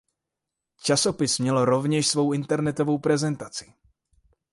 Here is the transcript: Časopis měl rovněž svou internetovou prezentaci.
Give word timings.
Časopis 0.83 1.39
měl 1.39 1.65
rovněž 1.65 2.07
svou 2.07 2.33
internetovou 2.33 2.99
prezentaci. 2.99 3.73